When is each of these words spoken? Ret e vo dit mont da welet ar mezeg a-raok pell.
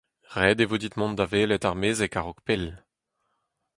Ret 0.35 0.59
e 0.63 0.65
vo 0.69 0.77
dit 0.79 0.95
mont 0.99 1.17
da 1.19 1.25
welet 1.31 1.67
ar 1.69 1.77
mezeg 1.81 2.13
a-raok 2.19 2.39
pell. 2.47 2.67